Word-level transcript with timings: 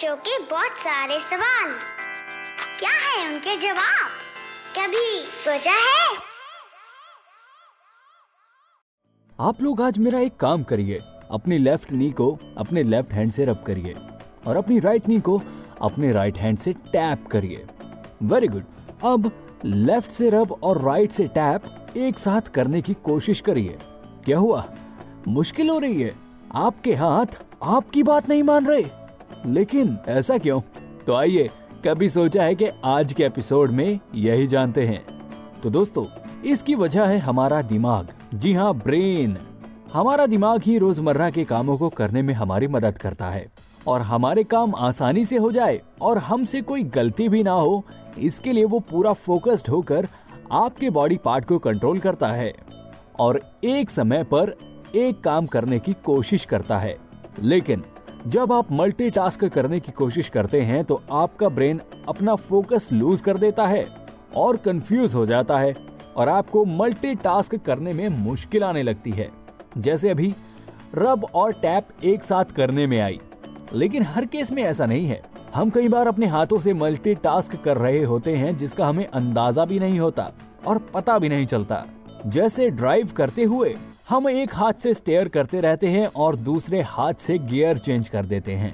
बच्चों 0.00 0.14
के 0.16 0.38
बहुत 0.50 0.78
सारे 0.78 1.18
सवाल। 1.20 1.72
क्या 2.78 2.90
है 2.90 3.26
उनके 3.28 3.56
जवाब? 3.56 4.10
कभी 4.76 5.20
सोचा 5.22 5.70
है? 5.70 6.16
आप 9.38 9.60
लोग 9.62 9.82
आज 9.82 9.98
मेरा 9.98 10.18
एक 10.18 10.36
काम 10.36 10.62
करिए। 10.62 11.00
अपनी 11.30 11.58
लेफ़्ट 11.58 11.92
नी 11.92 12.10
को 12.10 12.28
अपने 12.58 12.82
लेफ़्ट 12.82 13.12
हैंड 13.12 13.32
से 13.32 13.44
रब 13.44 13.62
करिए 13.66 13.94
और 14.46 14.56
अपनी 14.56 14.78
राइट 14.78 15.08
नी 15.08 15.18
को 15.20 15.40
अपने 15.82 16.12
राइट 16.12 16.38
हैंड 16.38 16.58
से 16.58 16.72
टैप 16.86 17.26
करिए। 17.26 17.66
वेरी 18.22 18.48
गुड 18.48 18.64
अब 19.04 19.30
लेफ़्ट 19.64 20.10
से 20.10 20.30
रब 20.30 20.52
और 20.62 20.82
राइट 20.82 21.12
से 21.12 21.26
टैप 21.28 21.92
एक 21.96 22.18
साथ 22.18 22.48
करने 22.54 22.82
की 22.82 22.94
कोशिश 23.04 23.40
करिए। 23.40 23.78
क्या 24.24 24.38
हुआ? 24.38 24.64
मुश्किल 25.28 25.70
हो 25.70 25.78
रही 25.78 26.02
है। 26.02 26.14
आपके 26.54 26.94
हाथ 26.94 27.42
आपकी 27.62 28.02
बात 28.02 28.28
नहीं 28.28 28.42
मान 28.42 28.66
रहे। 28.66 28.99
लेकिन 29.46 29.98
ऐसा 30.08 30.38
क्यों? 30.38 30.60
तो 31.06 31.14
आइए, 31.14 31.50
कभी 31.86 32.08
सोचा 32.08 32.42
है 32.42 32.54
कि 32.54 32.66
आज 32.84 33.12
के 33.12 33.24
एपिसोड 33.24 33.70
में 33.70 34.00
यही 34.14 34.46
जानते 34.46 34.86
हैं। 34.86 35.06
तो 35.62 35.70
दोस्तों, 35.70 36.06
इसकी 36.42 36.74
वजह 36.74 37.04
है 37.04 37.18
हमारा 37.18 37.62
दिमाग। 37.62 38.08
जी 38.34 38.52
हाँ 38.52 38.74
ब्रेन। 38.74 39.38
हमारा 39.92 40.26
दिमाग 40.26 40.62
ही 40.62 40.78
रोज़मर्रा 40.78 41.30
के 41.30 41.44
कामों 41.44 41.78
को 41.78 41.88
करने 41.88 42.22
में 42.22 42.34
हमारी 42.34 42.68
मदद 42.68 42.98
करता 42.98 43.26
है। 43.26 43.48
और 43.86 44.00
हमारे 44.00 44.44
काम 44.44 44.74
आसानी 44.74 45.24
से 45.24 45.36
हो 45.36 45.52
जाए 45.52 45.82
और 46.00 46.18
हमसे 46.18 46.62
कोई 46.62 46.82
गलती 46.82 47.28
भी 47.28 47.42
ना 47.42 47.52
हो, 47.52 47.84
इसके 48.18 48.52
लिए 48.52 48.64
वो 48.64 48.78
पूरा 48.78 49.12
फोकस्ड 49.12 49.68
होकर 49.68 50.08
आपके 50.52 50.90
बॉडी 50.90 51.16
पार्ट 51.16 51.44
को 51.44 51.58
कंट्रोल 51.58 51.98
करता 51.98 52.28
है। 52.28 52.54
और 53.18 53.40
एक 53.64 53.90
समय 53.90 54.24
पर 54.24 54.54
एक 54.94 55.20
काम 55.20 55.46
करने 55.46 55.78
की 55.78 55.96
कोशिश 56.04 56.44
करता 56.44 56.78
है। 56.78 56.96
लेकिन 57.42 57.84
जब 58.26 58.52
आप 58.52 58.72
मल्टीटास्क 58.72 59.44
करने 59.44 59.78
की 59.80 59.92
कोशिश 59.92 60.28
करते 60.28 60.60
हैं 60.60 60.82
तो 60.84 61.00
आपका 61.12 61.48
ब्रेन 61.48 61.80
अपना 62.08 62.34
फोकस 62.34 62.88
लूज 62.92 63.20
कर 63.20 63.36
देता 63.38 63.66
है 63.66 63.86
और 64.36 64.56
कंफ्यूज 64.56 65.14
हो 65.14 65.24
जाता 65.26 65.58
है 65.58 65.74
और 66.16 66.28
आपको 66.28 66.64
मल्टीटास्क 66.64 67.54
करने 67.56 67.92
में 67.92 68.08
मुश्किल 68.08 68.64
आने 68.64 68.82
लगती 68.82 69.10
है। 69.10 69.28
जैसे 69.78 70.10
अभी 70.10 70.34
रब 70.94 71.24
और 71.34 71.52
टैप 71.52 72.04
एक 72.04 72.24
साथ 72.24 72.52
करने 72.56 72.86
में 72.86 72.98
आई, 73.00 73.20
लेकिन 73.72 74.02
हर 74.04 74.26
केस 74.26 74.52
में 74.52 74.62
ऐसा 74.62 74.86
नहीं 74.86 75.06
है। 75.06 75.22
हम 75.54 75.70
कई 75.70 75.88
बार 75.88 76.08
अपने 76.08 76.26
हाथों 76.26 76.58
से 76.60 76.74
मल्टीटास्क 76.74 77.56
कर 77.56 77.76
रहे 77.76 78.02
होते 78.04 78.36
हैं, 78.36 78.56
जिसका 78.56 78.86
हमें 78.86 79.06
अंदाज़ा 79.06 79.64
भी 79.64 79.78
नहीं 79.78 80.00
होता 80.00 80.30
और 80.66 80.78
पता 80.94 81.18
भी 81.18 81.28
नहीं 81.28 81.46
चलता। 81.46 81.84
जैसे 82.26 82.70
ड्राइव 82.70 83.12
करते 83.16 83.44
हुए 83.44 83.76
हम 84.10 84.28
एक 84.28 84.54
हाथ 84.54 84.72
से 84.72 84.92
स्टेयर 84.94 85.28
करते 85.28 85.60
रहते 85.60 85.88
हैं 85.88 86.06
और 86.06 86.36
दूसरे 86.36 86.80
हाथ 86.82 87.14
से 87.14 87.36
गियर 87.38 87.78
चेंज 87.78 88.08
कर 88.08 88.26
देते 88.26 88.52
हैं। 88.52 88.72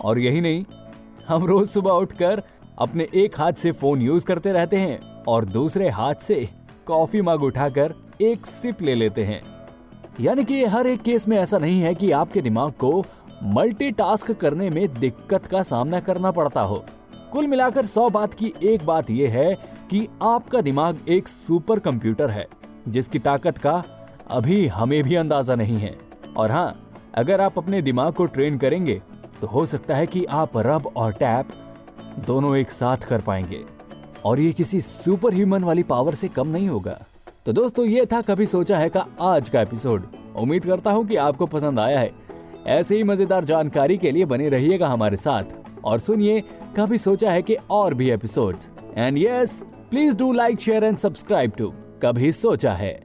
और 0.00 0.18
यही 0.18 0.40
नहीं, 0.40 0.64
हम 1.28 1.44
रोज 1.44 1.68
सुबह 1.68 1.90
उठकर 1.90 2.42
अपने 2.78 3.06
एक 3.14 3.38
हाथ 3.38 3.52
से 3.52 3.72
फ़ोन 3.72 4.02
यूज़ 4.02 4.26
करते 4.26 4.52
रहते 4.52 4.76
हैं 4.76 4.98
और 5.28 5.44
दूसरे 5.44 5.88
हाथ 5.88 6.14
से 6.14 6.48
कॉफ़ी 6.86 7.20
मग 7.22 7.42
उठाकर 7.42 7.94
एक 8.20 8.46
सिप 8.46 8.80
ले 8.82 8.94
लेते 8.94 9.24
हैं। 9.24 9.40
यानी 10.20 10.44
कि 10.44 10.64
हर 10.64 10.86
एक 10.86 11.02
केस 11.02 11.28
में 11.28 11.36
ऐसा 11.38 11.58
नहीं 11.58 11.80
है 11.80 11.94
कि 11.94 12.10
आपके 12.10 12.40
दिमाग 12.40 12.72
को 12.72 13.04
मल्टीटास्क 13.44 14.32
करने 14.32 14.70
में 14.70 14.86
दिक्कत 14.94 15.46
का 15.46 15.62
सामना 15.62 16.00
करना 16.00 16.30
पड़ता 16.30 16.60
हो। 16.60 16.84
कुल 17.32 17.46
मिलाकर 17.46 17.86
सौ 17.86 18.08
बात 18.10 18.34
की 18.34 18.52
एक 18.62 18.86
बात 18.86 19.10
यह 19.10 19.32
है 19.32 19.54
कि 19.90 20.06
आपका 20.22 20.60
दिमाग 20.60 21.04
एक 21.08 21.28
सुपर 21.28 21.78
कंप्यूटर 21.78 22.30
है, 22.30 22.46
जिसकी 22.88 23.18
ताकत 23.18 23.58
का 23.58 23.82
अभी 24.26 24.66
हमें 24.66 25.02
भी 25.02 25.14
अंदाज़ा 25.14 25.54
नहीं 25.54 25.78
है। 25.78 25.96
और 26.36 26.50
हाँ 26.50 26.80
अगर 27.14 27.40
आप 27.40 27.58
अपने 27.58 27.82
दिमाग 27.82 28.12
को 28.12 28.24
ट्रेन 28.26 28.58
करेंगे 28.58 29.00
तो 29.40 29.46
हो 29.46 29.64
सकता 29.66 29.94
है 29.94 30.06
कि 30.06 30.24
आप 30.24 30.56
रब 30.56 30.86
और 30.96 31.12
टैप 31.12 31.48
दोनों 32.26 32.56
एक 32.56 32.70
साथ 32.70 33.06
कर 33.08 33.20
पाएँगे। 33.20 33.64
और 34.24 34.40
ये 34.40 34.52
किसी 34.52 34.80
सुपर 34.80 35.34
ह्यूमन 35.34 35.64
वाली 35.64 35.82
पावर 35.82 36.14
से 36.14 36.28
कम 36.28 36.48
नहीं 36.48 36.68
होगा। 36.68 36.98
तो 37.46 37.52
दोस्तों, 37.52 37.84
ये 37.86 38.06
था 38.06 38.20
कभी 38.22 38.46
सोचा 38.46 38.78
है 38.78 38.88
का 38.88 39.06
आज 39.20 39.48
का 39.48 39.60
एपिसोड। 39.60 40.06
उम्मीद 40.36 40.64
करता 40.64 40.90
हूँ 40.90 41.06
कि 41.06 41.16
आपको 41.16 41.46
पसंद 41.46 41.80
आया 41.80 41.98
है। 42.00 42.12
ऐसे 42.66 42.96
ही 42.96 43.02
मज़ेदार 43.02 43.44
जानकारी 43.44 43.96
के 43.98 44.10
लिए 44.10 44.24
बने 44.24 44.48
रहिएगा 44.48 44.88
हमारे 44.88 45.16
साथ। 45.16 45.44
और 45.84 45.98
सुनिए 45.98 46.40
कभी 46.78 46.98
सोचा 46.98 47.30
है 47.30 47.42
कि 47.42 47.56
और 47.70 47.94
भी 47.94 48.10
episodes. 48.10 48.70
And 48.96 49.18
yes 49.18 49.62
please 49.90 50.16
do 50.16 50.32
like 50.32 50.60
share 50.60 50.84
and 50.84 50.96
subscribe 50.96 51.52
to 51.58 51.72
कभी 52.02 52.32
सोचा 52.32 52.72
है। 52.72 53.03